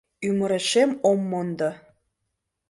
Ӱмырешем 0.27 0.91
ом 1.09 1.19
мондо. 1.31 1.69